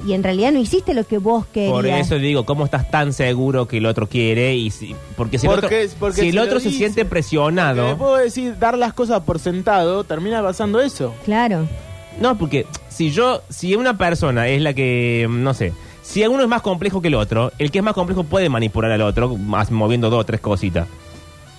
[0.06, 1.74] y en realidad no hiciste lo que vos querías.
[1.74, 4.56] Por eso digo, ¿cómo estás tan seguro que el otro quiere?
[4.56, 7.98] y si, Porque si el otro, porque si el si lo otro se siente presionado...
[7.98, 11.14] puedo decir, dar las cosas por sentado, termina pasando eso.
[11.26, 11.68] Claro.
[12.22, 15.74] No, porque si yo, si una persona es la que, no sé,
[16.10, 18.92] si uno es más complejo que el otro, el que es más complejo puede manipular
[18.92, 20.88] al otro, más moviendo dos o tres cositas.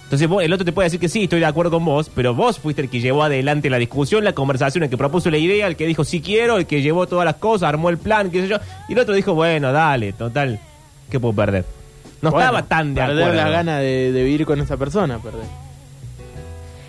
[0.04, 2.34] Entonces vos- el otro te puede decir que sí, estoy de acuerdo con vos, pero
[2.34, 5.68] vos fuiste el que llevó adelante la discusión, la conversación, el que propuso la idea,
[5.68, 8.42] el que dijo sí quiero, el que llevó todas las cosas, armó el plan, qué
[8.42, 8.56] sé yo.
[8.88, 10.58] Y el otro dijo, bueno, dale, total,
[11.08, 11.64] ¿qué puedo perder?
[12.22, 13.42] No Bueno, estaba tan de perder acuerdo.
[13.44, 15.44] la gana de, de vivir con esa persona, perder.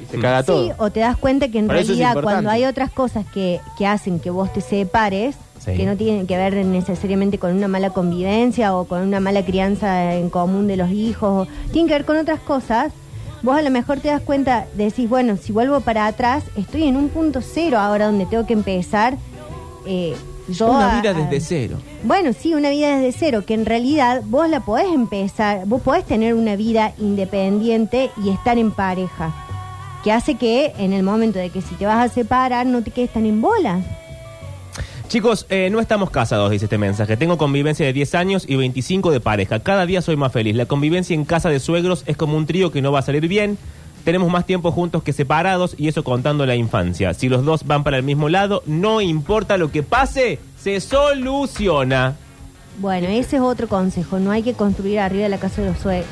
[0.01, 0.65] Y se caga todo.
[0.65, 3.23] Sí, o te das cuenta que en Por eso es realidad cuando hay otras cosas
[3.31, 5.73] que, que hacen que vos te separes, Sí.
[5.75, 10.15] que no tienen que ver necesariamente con una mala convivencia o con una mala crianza
[10.15, 12.91] en común de los hijos, tienen que ver con otras cosas,
[13.43, 16.97] vos a lo mejor te das cuenta, decís, bueno, si vuelvo para atrás, estoy en
[16.97, 19.17] un punto cero ahora donde tengo que empezar.
[19.85, 20.15] eh,
[20.47, 21.77] yo Una vida a- desde cero.
[22.03, 26.03] bueno, sí, una vida desde cero, que en realidad vos la podés empezar, vos podés
[26.05, 29.31] tener una vida independiente y estar en pareja,
[30.03, 32.89] que hace que en el momento de que si te vas a separar no te
[32.91, 33.79] quedes tan en bola.
[35.11, 37.17] Chicos, eh, no estamos casados, dice este mensaje.
[37.17, 39.59] Tengo convivencia de 10 años y 25 de pareja.
[39.59, 40.55] Cada día soy más feliz.
[40.55, 43.27] La convivencia en casa de suegros es como un trío que no va a salir
[43.27, 43.57] bien.
[44.05, 47.13] Tenemos más tiempo juntos que separados y eso contando la infancia.
[47.13, 52.15] Si los dos van para el mismo lado, no importa lo que pase, se soluciona.
[52.79, 55.77] Bueno, ese es otro consejo, no hay que construir arriba de la casa de los
[55.79, 56.07] suegros.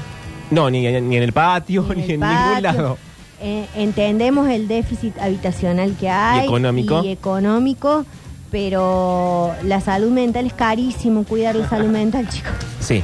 [0.51, 2.61] No, ni, ni en el patio, ni en, ningún patio.
[2.61, 2.97] lado.
[3.39, 6.45] Eh, entendemos el déficit habitacional que hay.
[6.45, 7.01] económico?
[7.01, 8.05] Y económico,
[8.51, 12.51] pero la salud mental es carísimo, cuidar la salud mental, chicos.
[12.79, 13.03] Sí.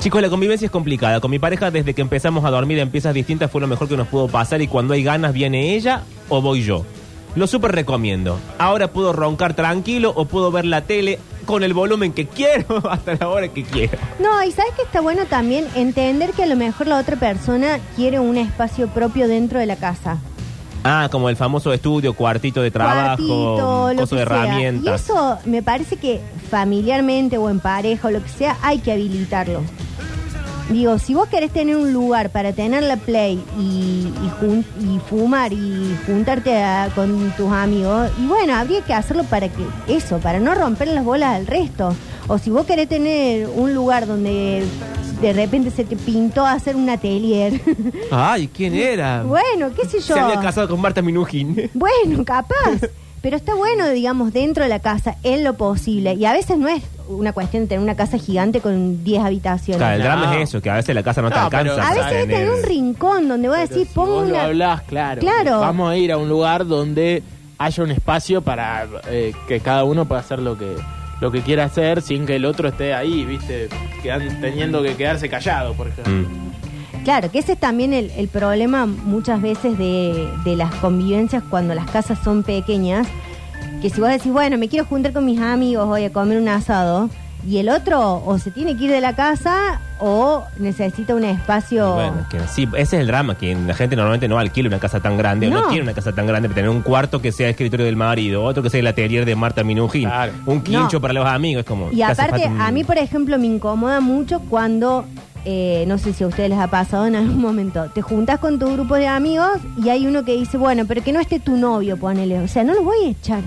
[0.00, 1.20] Chicos, la convivencia es complicada.
[1.20, 3.96] Con mi pareja, desde que empezamos a dormir en piezas distintas, fue lo mejor que
[3.96, 4.62] nos pudo pasar.
[4.62, 6.84] Y cuando hay ganas, viene ella o voy yo.
[7.34, 8.38] Lo súper recomiendo.
[8.58, 13.14] Ahora puedo roncar tranquilo o puedo ver la tele con el volumen que quiero hasta
[13.14, 13.98] la hora que quiero.
[14.20, 17.78] No, y sabes que está bueno también entender que a lo mejor la otra persona
[17.96, 20.18] quiere un espacio propio dentro de la casa.
[20.90, 24.20] Ah, como el famoso estudio, cuartito de trabajo, Cuartito, lo que de sea.
[24.22, 24.84] herramientas.
[25.02, 26.20] Y eso me parece que
[26.50, 29.60] familiarmente o en pareja o lo que sea, hay que habilitarlo.
[30.70, 34.98] Digo, si vos querés tener un lugar para tener la play y, y, jun- y
[35.08, 40.18] fumar y juntarte a- con tus amigos, y bueno, habría que hacerlo para que eso,
[40.18, 41.94] para no romper las bolas al resto.
[42.26, 44.62] O si vos querés tener un lugar donde
[45.20, 47.60] de repente se te pintó hacer un atelier,
[48.10, 49.22] Ay, ¿quién era?
[49.24, 50.14] bueno, qué sé yo.
[50.14, 51.70] Se había casado con Marta Minujín.
[51.74, 52.88] Bueno, capaz.
[53.20, 56.14] Pero está bueno, digamos, dentro de la casa, en lo posible.
[56.14, 59.78] Y a veces no es una cuestión de tener una casa gigante con 10 habitaciones.
[59.78, 60.32] Claro, el drama No.
[60.34, 61.74] es eso, que a veces la casa no te No, alcanza.
[61.74, 64.44] pero- a veces es tener un rincón donde vos Pero decís, si pongo una...
[64.44, 65.20] hablás, claro.
[65.20, 65.58] Claro.
[65.60, 67.24] Vamos a ir a un lugar donde
[67.58, 70.76] haya un espacio para eh, que cada uno pueda hacer lo que
[71.20, 73.68] lo que quiera hacer sin que el otro esté ahí, ¿viste?
[74.02, 76.12] Quedan, teniendo que quedarse callado, por ejemplo.
[76.12, 77.04] Mm.
[77.04, 81.74] Claro, que ese es también el, el problema muchas veces de, de las convivencias cuando
[81.74, 83.06] las casas son pequeñas.
[83.80, 86.48] Que si vos decís, bueno, me quiero juntar con mis amigos, voy a comer un
[86.48, 87.08] asado,
[87.46, 91.94] y el otro o se tiene que ir de la casa o necesita un espacio...
[91.94, 95.00] Bueno, que sí, ese es el drama, que la gente normalmente no alquila una casa
[95.00, 95.66] tan grande, o no No.
[95.68, 98.62] quiere una casa tan grande, para tener un cuarto que sea escritorio del marido, otro
[98.62, 100.32] que sea el atelier de Marta Minujín, Claro.
[100.46, 101.00] un quincho No.
[101.00, 101.90] para los amigos, es como...
[101.90, 105.04] Y aparte, un- a mí, por ejemplo, me incomoda mucho cuando,
[105.44, 108.58] eh, no sé si a ustedes les ha pasado en algún momento, te juntas con
[108.58, 111.56] tu grupo de amigos y hay uno que dice, bueno, pero que no esté tu
[111.56, 112.38] novio, ponele.
[112.40, 113.40] O sea, no los voy a echar.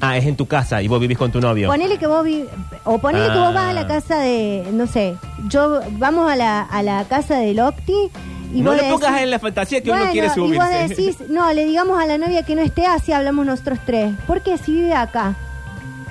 [0.00, 1.68] Ah, es en tu casa y vos vivís con tu novio.
[1.68, 2.44] Ponele que vos vi-
[2.84, 3.86] o ponele que vos vas a la Ah.
[3.86, 5.16] casa de, no sé,
[5.48, 8.10] yo vamos a la, a la casa del Octi
[8.54, 10.58] y no vos le decís- pongas en la fantasía que uno Bueno, quiere Y subirse.
[10.58, 14.12] vos decís, no, le digamos a la novia que no esté, así hablamos nosotros tres.
[14.26, 15.34] Porque si vive acá.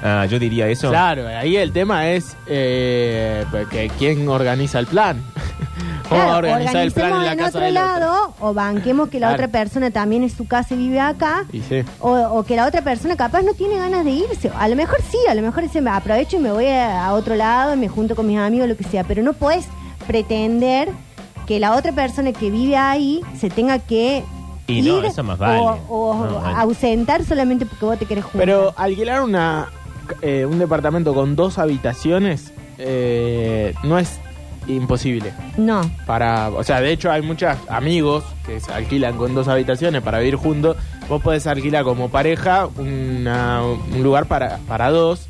[0.01, 0.89] Ah, yo diría eso.
[0.89, 5.21] Claro, ahí el tema es eh, que quién organiza el plan.
[6.09, 7.87] ¿Cómo Claro, organizar el plan en organicemos la en casa otro del otro?
[7.99, 9.43] lado o banquemos que la Claro.
[9.43, 11.45] otra persona también es su casa y vive acá.
[11.53, 11.83] Y sí.
[11.99, 14.51] O, o que la otra persona capaz no tiene ganas de irse.
[14.57, 17.13] A lo mejor sí, a lo mejor dice, "Me aprovecho y me voy a, a
[17.13, 19.03] otro lado y me junto con mis amigos, lo que sea.
[19.03, 19.65] Pero no puedes
[20.07, 20.89] pretender
[21.45, 24.23] que la otra persona que vive ahí se tenga que
[24.67, 25.59] Y ir no, eso más vale.
[25.59, 26.57] o, o No, bueno.
[26.57, 28.41] ausentar solamente porque vos te querés juntar.
[28.41, 29.67] Pero alquilar una
[30.23, 34.19] eh, un departamento con dos habitaciones eh, no es
[34.69, 35.33] imposible.
[35.57, 35.81] no.
[36.05, 40.19] Para, o sea, de hecho hay muchos amigos que se alquilan con dos habitaciones para
[40.19, 40.77] vivir juntos.
[41.07, 45.27] Vos podés alquilar como pareja una- un lugar para, para dos.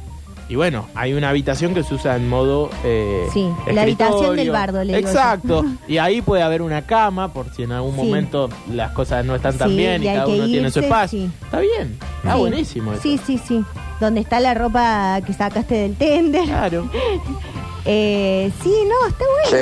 [0.49, 4.49] Y bueno, hay una habitación que se usa en modo eh, Sí, la habitación del
[4.49, 5.13] bardo, le digo yo.
[5.13, 5.63] Exacto.
[5.87, 8.01] y ahí puede haber una cama por si en algún Sí.
[8.01, 11.19] momento las cosas no están tan Sí, bien y, cada uno tiene su espacio.
[11.19, 11.31] sí.
[11.43, 11.99] Está bien.
[12.23, 12.93] Está buenísimo.
[13.01, 13.63] Sí, sí, sí.
[13.99, 16.45] Donde está la ropa que sacaste del tender.
[16.45, 16.89] Claro.
[17.91, 19.49] Eh, sí, no, está bueno.
[19.49, 19.57] Che,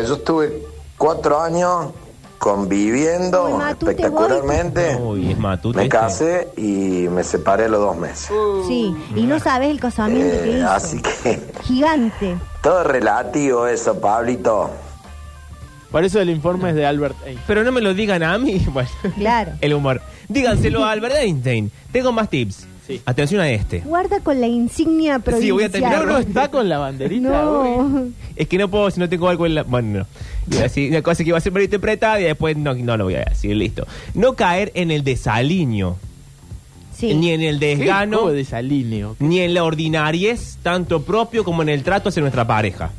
[0.00, 0.62] eh, yo estuve
[0.98, 1.92] cuatro años
[2.38, 4.96] conviviendo Uy, Matute, espectacularmente.
[4.96, 5.76] Uy, es matute.
[5.76, 5.96] Me este.
[5.96, 8.32] casé y me separé a los dos meses.
[8.66, 10.70] Sí, y no sabes el casamiento que Eh, hizo.
[10.70, 12.36] así que Gigante.
[12.62, 14.70] todo es relativo eso, Pablito.
[15.92, 17.38] Por eso el informe es de Albert Einstein.
[17.46, 18.66] Pero no me lo digan a mí.
[18.72, 19.52] Bueno, Claro.
[19.60, 20.00] el humor.
[20.28, 21.70] Díganselo a Albert Einstein.
[21.92, 22.66] Tengo más tips.
[22.86, 23.00] Sí.
[23.06, 23.80] Atención a este.
[23.80, 25.52] Guarda con la insignia Sí, provincial.
[25.52, 27.28] voy a terminar, ¿No está con la banderita?
[27.48, 27.68] Uy.
[27.78, 28.04] No.
[28.34, 29.62] Es que no puedo si no tengo algo en la.
[29.62, 30.06] Bueno, no.
[30.88, 33.24] Una cosa que iba a ser mal interpretada y después no, no lo voy a
[33.24, 33.54] decir.
[33.56, 33.86] Listo.
[34.14, 35.96] No caer en el desaliño,
[36.96, 37.14] Sí.
[37.14, 39.16] ni en el ¿Qué desgano, juego de desalineo?
[39.20, 42.90] ni en la ordinariez, tanto propio como en el trato hacia nuestra pareja.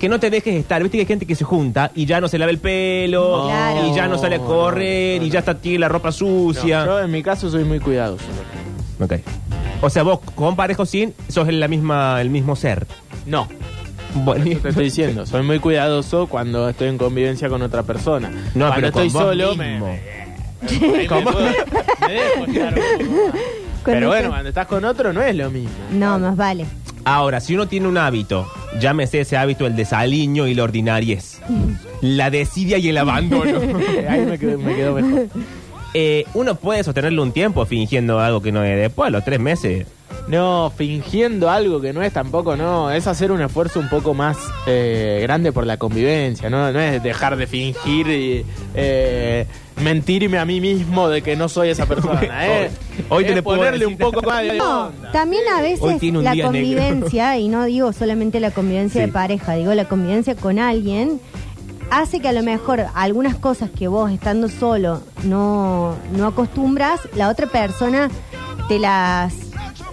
[0.00, 0.82] Que no te dejes estar.
[0.82, 3.48] Viste que hay gente que se junta y ya no se lava el pelo,
[3.88, 6.84] y ya no sale a correr, y ya está tiene la ropa No, sucia.
[6.84, 8.24] yo en mi caso soy muy cuidadoso.
[9.00, 9.14] Ok.
[9.82, 12.86] O sea, vos con pareja o sin, sos la misma, el mismo ser.
[13.26, 13.48] No,
[14.14, 15.26] Bueno, eso te estoy diciendo.
[15.26, 18.30] Soy muy cuidadoso cuando estoy en convivencia con otra persona.
[18.54, 19.86] No, cuando pero con estoy vos solo, me, mismo.
[19.88, 21.30] me- me ¿Cómo?
[21.32, 21.46] puedo-
[22.00, 23.42] me dejo estar un poco más.
[23.82, 25.70] Cuando Pero bueno, cuando estás con otro no es lo mismo.
[25.92, 26.64] No, más vale.
[27.04, 31.40] Ahora, si uno tiene un hábito, llámese ese hábito el desaliño y la ordinariez,
[32.00, 33.58] la desidia y el abandono,
[34.08, 35.26] Ahí me quedo, me quedo mejor.
[35.94, 38.76] Eh, uno puede sostenerlo un tiempo fingiendo algo que no es.
[38.78, 39.86] Después, a los tres meses,
[40.28, 42.90] No, fingiendo algo que no es tampoco, no.
[42.90, 46.72] Es hacer un esfuerzo un poco más eh, grande por la convivencia, ¿no?
[46.72, 49.46] No es dejar de fingir y eh,
[49.82, 52.70] mentirme a mí mismo de que no soy esa persona, ¿eh?
[53.10, 55.12] Hoy- hoy te Es le puedo ponerle decir- un poco más de No, onda.
[55.12, 56.58] también a Hoy veces tiene un la día negro.
[56.86, 59.06] convivencia, y no digo solamente la convivencia Sí.
[59.06, 61.20] de pareja, digo la convivencia con alguien,
[61.94, 67.28] hace que a lo mejor algunas cosas que vos estando solo no, no acostumbras, la
[67.28, 68.10] otra persona
[68.68, 69.34] te las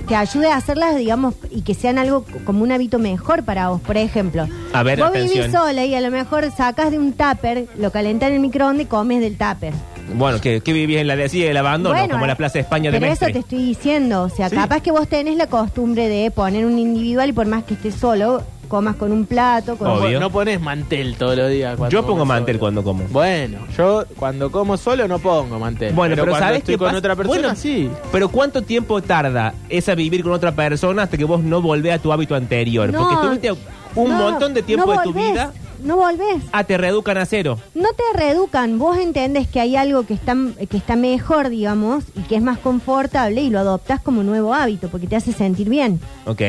[0.07, 3.79] te ayude a hacerlas, digamos, y que sean algo como un hábito mejor para vos.
[3.81, 5.39] Por ejemplo, A ver, vos atención.
[5.41, 8.85] vivís sola y a lo mejor sacas de un tupper, lo calentás en el microondas
[8.85, 9.73] y comes del tupper.
[10.15, 12.61] bueno, que, que vivís en la desidia y el abandono, como en la Plaza de
[12.61, 14.23] España de Pero eso te estoy diciendo.
[14.23, 17.63] O sea, capaz que vos tenés la costumbre de poner un individual y por más
[17.63, 19.75] que estés solo, comas con un plato.
[19.75, 20.17] Con Obvio.
[20.17, 21.75] No pones mantel todos los días.
[21.75, 22.59] cuando Yo pongo comes mantel solo.
[22.61, 23.03] cuando como.
[23.09, 25.93] Bueno, yo cuando como solo no pongo mantel.
[25.93, 26.97] Bueno, pero, cuando ¿sabes estoy qué con pasa?
[26.99, 27.89] otra persona, Bueno, sí.
[28.13, 31.99] Pero ¿cuánto tiempo tarda esa vivir con otra persona hasta que vos no volvés a
[31.99, 32.91] tu hábito anterior?
[32.93, 33.51] No, Porque estuviste
[33.95, 35.53] un no, montón de tiempo no de tu volvés, vida.
[35.83, 36.43] No volvés.
[36.53, 37.57] Ah, te reeducan a cero.
[37.73, 38.79] No te reeducan.
[38.79, 40.33] Vos entendés que hay algo que está,
[40.69, 44.87] que está mejor, digamos, y que es más confortable y lo adoptás como nuevo hábito
[44.87, 45.99] porque te hace sentir bien.
[46.25, 46.41] Ok.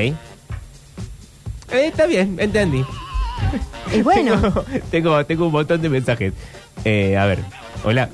[1.73, 2.85] Eh, está bien, entendí.
[3.93, 4.37] Es bueno.
[4.41, 6.33] Tengo, tengo, tengo un montón de mensajes.
[6.85, 7.39] Eh, a ver,
[7.85, 8.09] hola.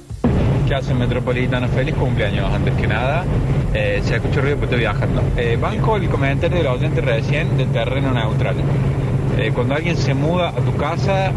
[0.67, 1.67] ¿Qué hace Metropolitano?
[1.69, 3.25] Feliz cumpleaños, antes que nada.
[3.73, 5.23] Eh, se escucha ruido, pues estoy viajando.
[5.37, 8.57] Eh, banco el comentario del oyente recién del terreno neutral.
[9.39, 11.33] Eh, cuando alguien se muda a tu casa,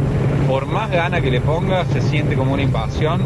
[0.48, 3.22] por más gana que le pongas, se siente como una invasión.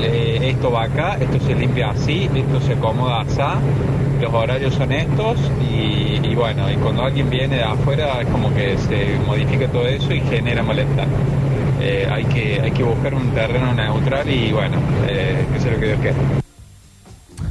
[0.00, 3.40] Le- esto va acá, esto se limpia así, esto se acomoda así,
[4.20, 8.52] los horarios son estos y, y bueno, y cuando alguien viene de afuera es como
[8.54, 11.06] que se modifica todo eso y genera malestar.
[11.80, 14.76] Eh, hay, que, hay que buscar un terreno neutral y bueno,
[15.08, 16.16] eh, que sea lo que Dios quiera.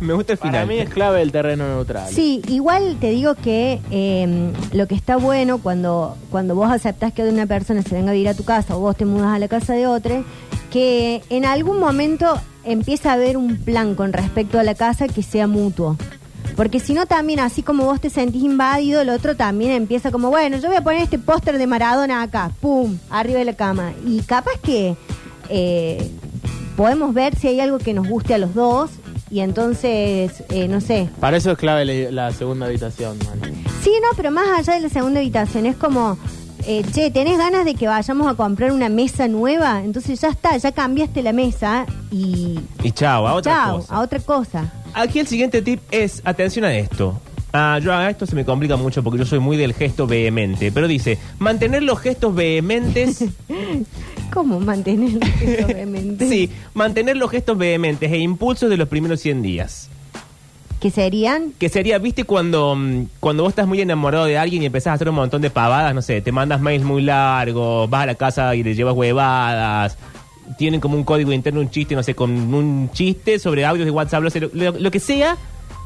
[0.02, 0.68] Me gusta el Para final.
[0.68, 2.10] mí es clave el terreno neutral.
[2.12, 7.24] Sí, igual te digo que eh, lo que está bueno cuando, cuando vos aceptás que
[7.24, 9.48] una persona se venga a vivir a tu casa o vos te mudas a la
[9.48, 10.22] casa de otra,
[10.76, 15.24] que en algún momento empieza a haber un plan con respecto a la casa que
[15.24, 15.96] sea mutuo.
[16.58, 20.30] Porque si no también, así como vos te sentís invadido, el otro también empieza como,
[20.32, 23.94] bueno, yo voy a poner este póster de Maradona acá, pum, arriba de la cama.
[24.06, 24.98] Y capaz que
[25.48, 26.12] eh,
[26.76, 28.92] podemos ver si hay algo que nos guste a los dos
[29.32, 33.40] y entonces, eh, no sé, Para eso es clave la, la segunda habitación, man.
[33.82, 36.18] Sí, no, pero más allá de la segunda habitación, es como,
[36.68, 39.84] eh, che, ¿tenés ganas de que vayamos a comprar una mesa nueva?
[39.84, 42.60] Entonces ya está, ya cambiaste la mesa y...
[42.84, 43.96] Y chao, a otra chao, cosa.
[43.96, 44.74] a otra cosa.
[44.94, 47.20] Aquí el siguiente tip es, atención a esto.
[47.54, 50.72] Ah, yo a esto se me complica mucho porque yo soy muy del gesto vehemente.
[50.72, 53.24] Pero dice, mantener los gestos vehementes.
[54.34, 56.28] ¿Cómo mantener eso obviamente?
[56.30, 59.90] sí, mantener los gestos vehementes e impulsos de los primeros 100 días.
[60.86, 61.52] Que serían...
[61.58, 64.94] Que sería, viste, cuando, mm, cuando vos estás muy enamorado de alguien y empezás a
[64.94, 68.14] hacer un montón de pavadas, no sé, te mandas mails muy largos, vas a la
[68.14, 69.98] casa y le llevas huevadas,
[70.60, 73.90] tienen como un código interno, un chiste, no sé, con un chiste sobre audios de
[73.90, 74.22] WhatsApp,
[74.54, 75.38] lo, que sea,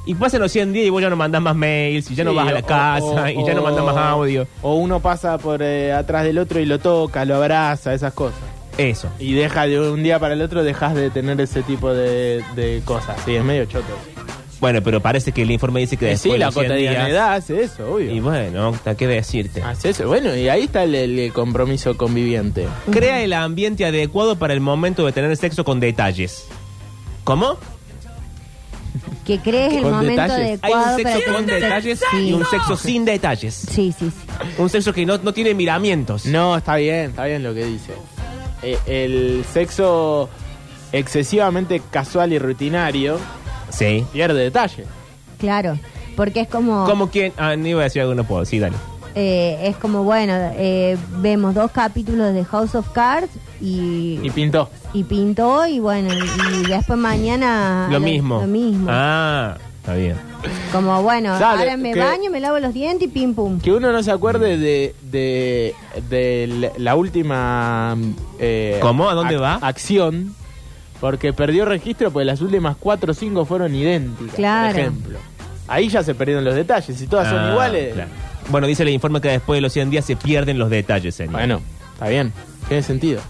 [0.05, 2.31] y pasan los 100 días y vos ya no mandás más mails, y ya no
[2.31, 4.47] Sí, vas a la o- casa, o- y ya no mandás más audio.
[4.62, 8.38] O uno pasa por eh, atrás del otro y lo toca, lo abraza, esas cosas.
[8.77, 9.07] Eso.
[9.17, 12.81] Y deja de un día para el otro, dejas de tener ese tipo de, de
[12.83, 13.15] cosas.
[13.25, 13.85] Sí, es medio choto.
[14.60, 16.65] Bueno, pero parece que el informe dice que Eh, después sí, de la los 100
[16.67, 16.93] días...
[16.93, 18.12] cotidianidad hace eso, obvio.
[18.13, 19.62] Y bueno, ¿hasta qué decirte?
[19.63, 20.08] Hace eso.
[20.08, 22.67] Bueno, y ahí está el, el compromiso conviviente.
[22.91, 26.45] Crea el ambiente adecuado para el momento de tener sexo con detalles.
[27.24, 27.58] ¿Cómo?
[29.26, 30.60] Que crees el Con momento detalles.
[30.63, 32.17] Hay un adecuado sexo para con tener detalles sexo.
[32.19, 33.54] y un sexo sin detalles.
[33.54, 34.52] Sí, sí, sí.
[34.58, 36.26] Un sexo que no, no tiene miramientos.
[36.26, 37.93] No, está bien, está bien lo que dice.
[38.63, 40.30] eh, el sexo
[40.91, 43.19] excesivamente casual y rutinario
[43.69, 44.05] Sí.
[44.12, 44.86] pierde detalle.
[45.38, 45.77] Claro,
[46.15, 47.32] porque es como, Como quien.
[47.38, 48.45] Ah, no iba a decir algo, no puedo.
[48.45, 48.75] Sí, dale.
[49.15, 53.29] eh, es como bueno, eh, vemos dos capítulos de House of Cards
[53.62, 54.69] y, Y pintó.
[54.93, 58.39] y pintó y bueno, y, y después mañana lo mismo.
[58.41, 58.88] Lo mismo.
[58.89, 60.15] Ah, está bien.
[60.71, 63.60] Como bueno, Sabe ahora me que- baño, me lavo los dientes y pim pum.
[63.60, 65.75] Que uno no se acuerde de, de,
[66.10, 67.97] de la última...
[68.39, 69.10] eh, ¿Cómo?
[69.10, 69.53] ¿A dónde ac- va?
[69.55, 70.34] Acción.
[70.99, 74.71] Porque perdió registro, pues las últimas cuatro o cinco fueron idénticas, Claro.
[74.73, 75.19] por ejemplo.
[75.67, 76.97] Ahí ya se perdieron los detalles.
[76.97, 78.09] Si todas son Ah, iguales, claro.
[78.49, 81.33] Bueno, dice el informe que después de los 100 días se pierden los detalles, señor.
[81.33, 81.62] bueno,
[81.93, 82.33] está bien.
[82.67, 83.21] Tiene sentido.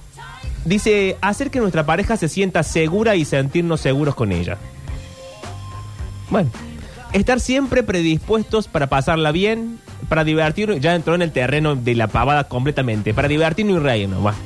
[0.65, 4.57] Dice, hacer que nuestra pareja se sienta segura y sentirnos seguros con ella.
[6.29, 6.49] Bueno,
[7.13, 12.07] estar siempre predispuestos para pasarla bien, para divertirnos, ya entró en el terreno de la
[12.07, 14.21] pavada completamente, para divertirnos y reírnos.
[14.21, 14.37] Bueno.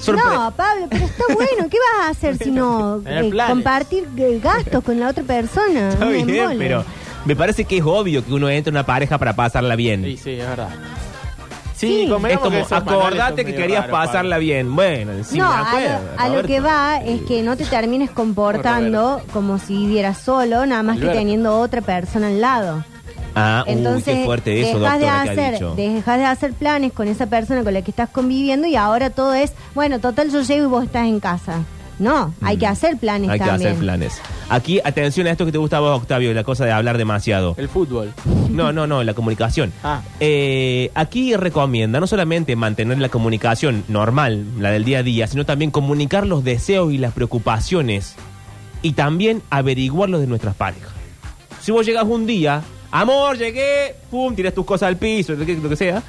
[0.00, 1.68] Sorpre- No, Pablo, pero está bueno.
[1.70, 4.06] ¿Qué vas a hacer si no eh, compartir
[4.42, 5.90] gastos con la otra persona?
[5.90, 6.56] Está bien, embole.
[6.58, 6.84] pero
[7.24, 10.04] me parece que es obvio que uno entra en una pareja para pasarla bien.
[10.04, 10.68] Sí, sí, es verdad.
[11.76, 12.04] Sí.
[12.04, 13.96] es como, que acordate que querías Pablo.
[13.98, 14.74] pasarla bien.
[14.74, 18.10] Bueno, sí, no, me a lo, a lo que va es que no te termines
[18.10, 22.84] comportando como si vivieras solo, nada más que teniendo otra persona al lado.
[23.38, 25.74] Ah, uy, Entonces, qué fuerte eso, dejas, de doctora, que ha hacer, dicho.
[25.76, 29.34] dejas de hacer planes con esa persona con la que estás conviviendo y ahora todo
[29.34, 31.60] es, bueno, total yo llego y vos estás en casa.
[31.98, 33.30] No, hay que hacer planes Mm.
[33.32, 34.20] Hay que hacer planes.
[34.50, 37.54] Aquí, atención a esto que te gusta a vos, Octavio, la cosa de hablar demasiado.
[37.56, 38.12] El fútbol.
[38.50, 39.72] No, no, no, la comunicación.
[39.82, 40.02] Ah.
[40.20, 45.46] Eh, aquí recomienda no solamente mantener la comunicación normal, la del día a día, sino
[45.46, 48.14] también comunicar los deseos y las preocupaciones
[48.82, 50.92] y también averiguarlos de nuestras parejas.
[51.62, 55.54] Si vos llegas un día, amor, llegué, pum, tiras tus cosas al piso, lo que,
[55.56, 56.02] lo que sea,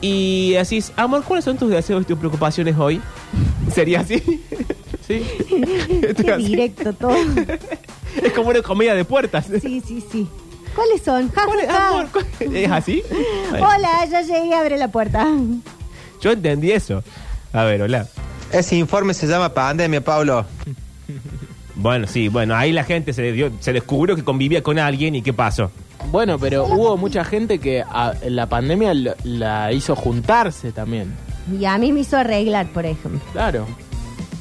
[0.00, 3.00] y decís, amor, ¿cuáles son tus deseos y tus preocupaciones hoy?
[3.74, 4.22] ¿Sería así?
[5.06, 5.26] Sí.
[5.48, 7.16] Qué directo todo.
[8.22, 9.46] es como una comida de puertas.
[9.60, 10.28] Sí, sí, sí.
[10.72, 11.26] ¿Cuáles son?
[11.30, 12.06] ¿Cuál es, amor?
[12.12, 13.02] ¿Cuál- ¿Es así?
[13.50, 15.26] Bueno, Hola, ya llegué, abre la puerta.
[16.20, 17.02] yo entendí eso.
[17.52, 18.06] A ver, hola.
[18.52, 20.46] Ese informe se llama pandemia, Pablo.
[21.80, 25.22] Bueno, sí, bueno, ahí la gente se, dio, se descubrió que convivía con alguien y
[25.22, 25.70] ¿qué pasó?
[26.10, 31.14] Bueno, pero hubo mucha gente que a- la pandemia lo- la hizo juntarse también.
[31.58, 33.20] Y a mí me hizo arreglar, por ejemplo.
[33.32, 33.66] Claro.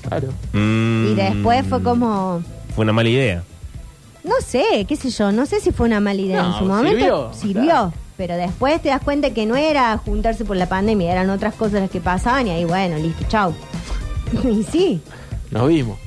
[0.07, 0.29] Claro.
[0.53, 2.41] Mm, Y después fue como,
[2.75, 3.43] Fue una mala idea.
[4.23, 6.65] no sé, qué sé yo, no sé si fue una mala idea No, en su
[6.65, 6.89] momento.
[6.99, 7.63] sirvió, Sirvió.
[7.63, 7.93] claro.
[8.17, 11.79] Pero después te das cuenta que no era juntarse por la pandemia, eran otras cosas
[11.81, 13.53] las que pasaban y ahí, bueno, listo, chau.
[14.43, 15.01] y sí.
[15.51, 15.97] Nos vimos.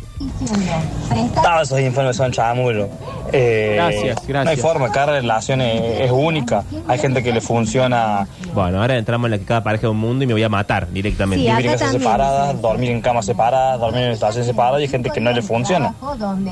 [1.42, 2.88] Todos esos informes son chamullo.
[3.32, 4.44] Eh, Gracias, gracias.
[4.44, 6.64] No hay forma, cada relación es, es única.
[6.88, 9.98] Hay gente que le funciona Bueno, ahora entramos en la que cada pareja es un
[9.98, 11.44] mundo y me voy a matar directamente.
[11.44, 14.88] Sí, vivir en casas separadas, dormir en camas separadas, dormir en estaciones separadas y hay
[14.88, 15.94] gente que no le funciona.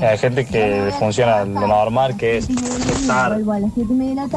[0.01, 3.37] Hay gente que le funciona lo normal, que es estar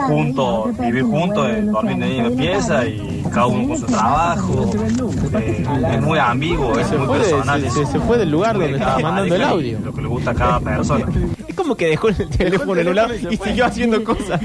[0.08, 4.70] juntos, vivir juntos, eh, dormir en la misma pieza y cada uno con su trabajo.
[5.38, 7.60] Eh, es muy ambiguo, es muy personal.
[7.62, 9.78] se, se- se fue del lugar donde estaba mandando el audio.
[9.84, 11.06] Lo que le gusta a cada persona.
[11.48, 14.40] Es como que dejó el teléfono en un lado y siguió haciendo cosas.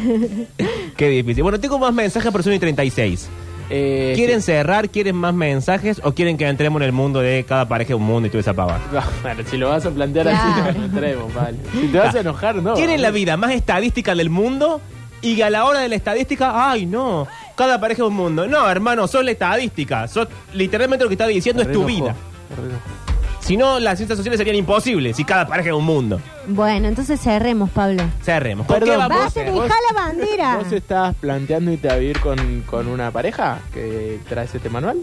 [0.97, 1.41] Qué difícil.
[1.43, 3.27] Bueno, tengo más mensajes, pero son y 36.
[3.71, 4.89] Eh, ¿Quieren cerrar?
[4.89, 6.01] ¿Quieren más mensajes?
[6.03, 8.53] ¿O quieren que entremos en el mundo de cada pareja un mundo y toda esa
[8.53, 8.79] pava?
[8.93, 10.69] No, bueno, si lo vas a plantear Claro.
[10.69, 11.57] así, no lo traemos, vale.
[11.79, 12.73] Si te vas a enojar, no.
[12.73, 14.81] ¿Quieren la vida más estadística del mundo?
[15.21, 18.47] Y a la hora de la estadística, ay no, cada pareja es un mundo.
[18.47, 20.07] No, hermano, sos la estadística.
[20.07, 22.15] Sos, literalmente lo que está diciendo es tu vida.
[23.49, 26.21] Si no, las ciencias sociales serían imposibles si cada pareja es un mundo.
[26.49, 28.03] Bueno, entonces cerremos, Pablo.
[28.21, 28.67] Cerremos.
[28.67, 29.17] ¿Con Perdón, qué vamos?
[29.17, 30.57] Vas a dejar la bandera.
[30.63, 34.99] ¿Vos estás planteando irte a vivir con, con una pareja que traes este manual?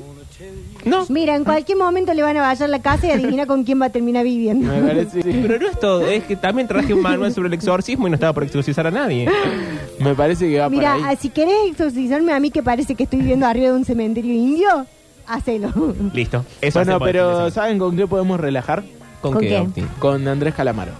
[0.85, 1.07] No.
[1.09, 3.87] Mira, en cualquier momento le van a vallar la casa y adivina con quién va
[3.87, 4.73] a terminar viviendo.
[4.73, 8.07] Me parece, Pero no es todo, es que también traje un manual sobre el exorcismo
[8.07, 9.29] y no estaba por exorcizar a nadie.
[9.99, 11.15] me parece que va Mira, por ahí.
[11.15, 14.33] ah, si querés exorcizarme a mí que parece que estoy viviendo arriba de un cementerio
[14.33, 14.87] indio,
[15.27, 15.73] hacelo.
[16.13, 16.45] Listo.
[16.61, 17.51] Eso Bueno, hacemos el fin de pero semana.
[17.51, 18.85] ¿saben con qué podemos relajar?
[19.21, 19.59] ¿Con, ¿con qué, qué?
[19.59, 19.83] Octi?
[19.99, 20.93] Con Andrés Calamaro.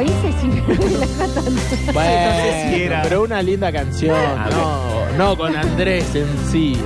[0.00, 1.92] Ese sí me relaja tanto.
[1.92, 2.32] Bueno,
[2.70, 3.02] si era.
[3.02, 4.16] pero una linda canción.
[4.16, 6.76] A No, no con Andrés en sí.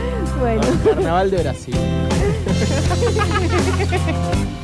[0.41, 0.63] Bueno.
[0.85, 1.77] Carnaval de Brasil.